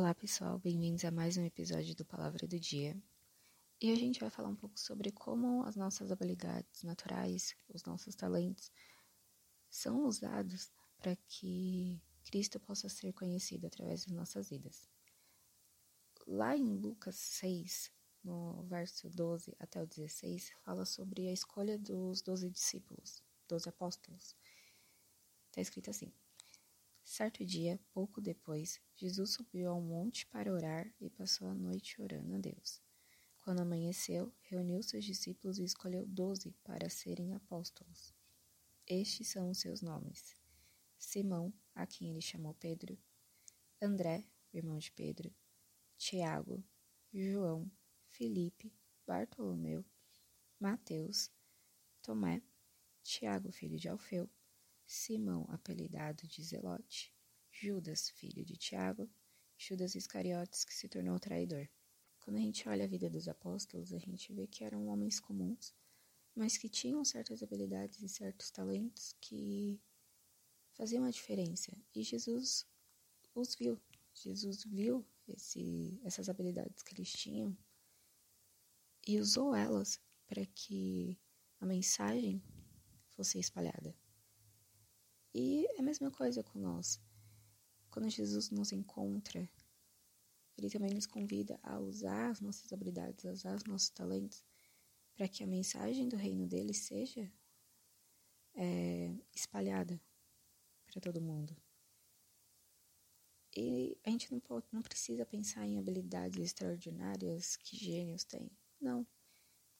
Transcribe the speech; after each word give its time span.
Olá 0.00 0.14
pessoal, 0.14 0.58
bem-vindos 0.58 1.04
a 1.04 1.10
mais 1.10 1.36
um 1.36 1.44
episódio 1.44 1.94
do 1.94 2.06
Palavra 2.06 2.48
do 2.48 2.58
Dia. 2.58 2.96
E 3.78 3.92
a 3.92 3.94
gente 3.94 4.18
vai 4.18 4.30
falar 4.30 4.48
um 4.48 4.56
pouco 4.56 4.80
sobre 4.80 5.12
como 5.12 5.62
as 5.64 5.76
nossas 5.76 6.10
habilidades 6.10 6.82
naturais, 6.84 7.54
os 7.68 7.84
nossos 7.84 8.14
talentos, 8.14 8.72
são 9.68 10.06
usados 10.06 10.72
para 10.96 11.14
que 11.28 12.00
Cristo 12.24 12.58
possa 12.58 12.88
ser 12.88 13.12
conhecido 13.12 13.66
através 13.66 14.06
das 14.06 14.14
nossas 14.14 14.48
vidas. 14.48 14.88
Lá 16.26 16.56
em 16.56 16.78
Lucas 16.78 17.16
6, 17.16 17.92
no 18.24 18.62
verso 18.62 19.10
12 19.10 19.54
até 19.58 19.82
o 19.82 19.86
16, 19.86 20.50
fala 20.64 20.86
sobre 20.86 21.28
a 21.28 21.32
escolha 21.32 21.76
dos 21.76 22.22
doze 22.22 22.48
discípulos, 22.48 23.22
doze 23.46 23.68
apóstolos. 23.68 24.34
Está 25.50 25.60
escrito 25.60 25.90
assim: 25.90 26.10
Certo 27.10 27.44
dia, 27.44 27.76
pouco 27.92 28.20
depois, 28.20 28.80
Jesus 28.94 29.30
subiu 29.32 29.68
ao 29.68 29.80
monte 29.80 30.24
para 30.28 30.52
orar 30.52 30.88
e 31.00 31.10
passou 31.10 31.48
a 31.48 31.54
noite 31.54 32.00
orando 32.00 32.36
a 32.36 32.38
Deus. 32.38 32.80
Quando 33.40 33.58
amanheceu, 33.58 34.32
reuniu 34.42 34.80
seus 34.80 35.04
discípulos 35.04 35.58
e 35.58 35.64
escolheu 35.64 36.06
doze 36.06 36.54
para 36.62 36.88
serem 36.88 37.34
apóstolos. 37.34 38.14
Estes 38.86 39.26
são 39.26 39.50
os 39.50 39.58
seus 39.58 39.82
nomes: 39.82 40.36
Simão, 40.96 41.52
a 41.74 41.84
quem 41.84 42.10
ele 42.10 42.20
chamou 42.20 42.54
Pedro, 42.54 42.96
André, 43.82 44.24
irmão 44.54 44.78
de 44.78 44.92
Pedro, 44.92 45.34
Tiago, 45.98 46.62
João, 47.12 47.68
Felipe, 48.06 48.72
Bartolomeu, 49.04 49.84
Mateus, 50.60 51.28
Tomé, 52.02 52.40
Tiago, 53.02 53.50
filho 53.50 53.76
de 53.76 53.88
Alfeu, 53.88 54.30
Simão, 54.92 55.46
apelidado 55.48 56.26
de 56.26 56.42
Zelote, 56.42 57.14
Judas, 57.48 58.10
filho 58.10 58.44
de 58.44 58.56
Tiago, 58.56 59.08
Judas 59.56 59.94
Iscariotes, 59.94 60.64
que 60.64 60.74
se 60.74 60.88
tornou 60.88 61.16
traidor. 61.20 61.68
Quando 62.18 62.38
a 62.38 62.40
gente 62.40 62.68
olha 62.68 62.86
a 62.86 62.88
vida 62.88 63.08
dos 63.08 63.28
apóstolos, 63.28 63.92
a 63.92 63.98
gente 63.98 64.32
vê 64.32 64.48
que 64.48 64.64
eram 64.64 64.88
homens 64.88 65.20
comuns, 65.20 65.72
mas 66.34 66.58
que 66.58 66.68
tinham 66.68 67.04
certas 67.04 67.40
habilidades 67.40 68.02
e 68.02 68.08
certos 68.08 68.50
talentos 68.50 69.14
que 69.20 69.80
faziam 70.72 71.04
a 71.04 71.10
diferença. 71.12 71.70
E 71.94 72.02
Jesus 72.02 72.66
os 73.32 73.54
viu. 73.54 73.80
Jesus 74.12 74.64
viu 74.64 75.06
esse, 75.28 76.00
essas 76.02 76.28
habilidades 76.28 76.82
que 76.82 76.94
eles 76.94 77.12
tinham 77.12 77.56
e 79.06 79.20
usou 79.20 79.54
elas 79.54 80.00
para 80.26 80.44
que 80.46 81.16
a 81.60 81.64
mensagem 81.64 82.42
fosse 83.10 83.38
espalhada. 83.38 83.96
E 85.32 85.64
é 85.76 85.80
a 85.80 85.82
mesma 85.82 86.10
coisa 86.10 86.42
com 86.42 86.58
nós. 86.58 87.00
Quando 87.90 88.10
Jesus 88.10 88.50
nos 88.50 88.72
encontra, 88.72 89.48
ele 90.56 90.70
também 90.70 90.92
nos 90.92 91.06
convida 91.06 91.58
a 91.62 91.78
usar 91.78 92.30
as 92.30 92.40
nossas 92.40 92.72
habilidades, 92.72 93.24
a 93.24 93.30
usar 93.30 93.54
os 93.54 93.64
nossos 93.64 93.90
talentos, 93.90 94.44
para 95.14 95.28
que 95.28 95.42
a 95.42 95.46
mensagem 95.46 96.08
do 96.08 96.16
reino 96.16 96.46
dele 96.46 96.74
seja 96.74 97.32
é, 98.54 99.14
espalhada 99.34 100.00
para 100.86 101.00
todo 101.00 101.20
mundo. 101.20 101.56
E 103.56 103.98
a 104.04 104.10
gente 104.10 104.30
não, 104.30 104.40
pode, 104.40 104.66
não 104.70 104.82
precisa 104.82 105.26
pensar 105.26 105.66
em 105.66 105.78
habilidades 105.78 106.40
extraordinárias 106.40 107.56
que 107.56 107.76
gênios 107.76 108.24
têm. 108.24 108.50
Não. 108.80 109.06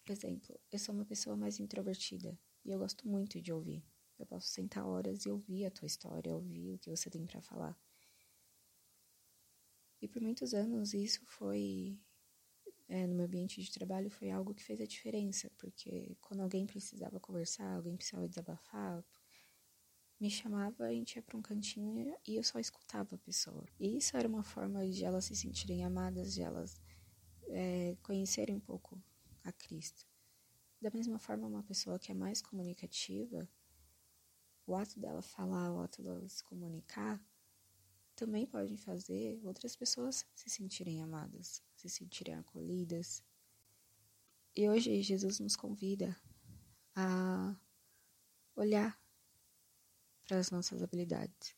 Por 0.05 0.13
exemplo, 0.13 0.59
eu 0.71 0.79
sou 0.79 0.95
uma 0.95 1.05
pessoa 1.05 1.37
mais 1.37 1.61
introvertida 1.61 2.39
e 2.65 2.71
eu 2.71 2.79
gosto 2.79 3.07
muito 3.07 3.41
de 3.41 3.53
ouvir. 3.53 3.85
Eu 4.21 4.27
posso 4.27 4.49
sentar 4.49 4.87
horas 4.87 5.25
e 5.25 5.31
ouvir 5.31 5.65
a 5.65 5.71
tua 5.71 5.87
história, 5.87 6.35
ouvir 6.35 6.75
o 6.75 6.79
que 6.79 6.91
você 6.91 7.09
tem 7.09 7.27
para 7.27 7.41
falar. 7.41 7.75
E 10.03 10.07
por 10.07 10.21
muitos 10.21 10.53
anos 10.53 10.93
isso 10.93 11.25
foi, 11.25 11.99
é, 12.87 13.07
no 13.07 13.15
meu 13.15 13.25
ambiente 13.25 13.63
de 13.63 13.73
trabalho, 13.73 14.11
foi 14.11 14.31
algo 14.31 14.55
que 14.55 14.63
fez 14.63 14.79
a 14.79 14.85
diferença, 14.85 15.51
porque 15.57 16.17
quando 16.21 16.41
alguém 16.41 16.67
precisava 16.67 17.19
conversar, 17.19 17.77
alguém 17.77 17.97
precisava 17.97 18.29
desabafar, 18.29 19.03
me 20.21 20.31
chamava, 20.31 20.85
a 20.85 20.93
gente 20.93 21.17
ia 21.17 21.23
para 21.23 21.39
um 21.39 21.43
cantinho 21.43 22.15
e 22.27 22.37
eu 22.37 22.45
só 22.45 22.59
escutava 22.59 23.15
a 23.15 23.19
pessoa. 23.19 23.65
E 23.79 23.97
isso 23.97 24.19
era 24.19 24.29
uma 24.29 24.43
forma 24.43 24.87
de 24.87 25.03
elas 25.03 25.25
se 25.25 25.35
sentirem 25.35 25.83
amadas, 25.83 26.35
de 26.35 26.43
elas 26.43 26.79
é, 27.49 27.97
conhecerem 28.03 28.55
um 28.55 28.61
pouco 28.61 29.03
a 29.43 29.51
Cristo. 29.51 30.07
Da 30.79 30.91
mesma 30.91 31.19
forma, 31.19 31.47
uma 31.47 31.63
pessoa 31.63 31.99
que 31.99 32.13
é 32.13 32.15
mais 32.15 32.43
comunicativa, 32.43 33.49
o 34.71 34.77
ato 34.77 35.01
dela 35.01 35.21
falar, 35.21 35.73
o 35.73 35.81
ato 35.81 36.01
dela 36.01 36.29
se 36.29 36.45
comunicar, 36.45 37.21
também 38.15 38.47
pode 38.47 38.77
fazer 38.77 39.41
outras 39.45 39.75
pessoas 39.75 40.25
se 40.33 40.49
sentirem 40.49 41.03
amadas, 41.03 41.61
se 41.75 41.89
sentirem 41.89 42.35
acolhidas. 42.35 43.25
E 44.55 44.69
hoje 44.69 45.03
Jesus 45.03 45.41
nos 45.41 45.57
convida 45.57 46.17
a 46.95 47.57
olhar 48.55 48.97
para 50.29 50.39
as 50.39 50.53
nossas 50.53 50.83
habilidades. 50.85 51.57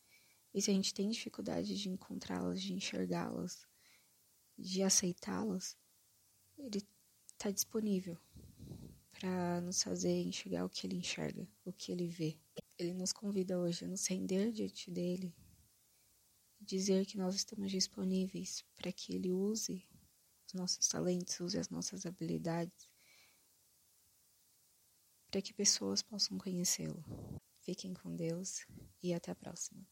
E 0.55 0.63
se 0.63 0.71
a 0.71 0.75
gente 0.75 0.95
tem 0.95 1.11
dificuldade 1.11 1.77
de 1.77 1.91
encontrá-las, 1.91 2.63
de 2.63 2.73
enxergá-las, 2.73 3.67
de 4.57 4.83
aceitá-las, 4.83 5.77
ele 6.57 6.87
está 7.27 7.51
disponível 7.51 8.17
para 9.13 9.61
nos 9.61 9.83
fazer 9.83 10.23
enxergar 10.23 10.65
o 10.65 10.71
que 10.71 10.87
ele 10.87 10.97
enxerga, 10.97 11.47
o 11.65 11.73
que 11.73 11.93
ele 11.93 12.07
vê. 12.07 12.39
Ele 12.83 12.95
nos 12.95 13.13
convida 13.13 13.61
hoje 13.61 13.85
a 13.85 13.89
nos 13.89 14.05
render 14.09 14.51
diante 14.51 14.91
dele, 14.91 15.33
dizer 16.61 17.07
que 17.07 17.17
nós 17.17 17.37
estamos 17.37 17.71
disponíveis 17.71 18.65
para 18.75 18.93
que 18.93 19.15
ele 19.15 19.31
use 19.31 19.87
os 20.49 20.53
nossos 20.53 20.89
talentos, 20.89 21.39
use 21.39 21.57
as 21.57 21.69
nossas 21.69 22.05
habilidades, 22.05 22.91
para 25.31 25.41
que 25.41 25.55
pessoas 25.55 26.03
possam 26.03 26.37
conhecê-lo. 26.37 27.05
Fiquem 27.61 27.95
com 27.95 28.17
Deus 28.17 28.67
e 29.01 29.15
até 29.15 29.31
a 29.31 29.37
próxima. 29.37 29.87